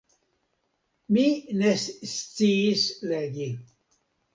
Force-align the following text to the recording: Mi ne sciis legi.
Mi 1.19 1.27
ne 1.61 1.75
sciis 1.85 2.91
legi. 3.15 3.55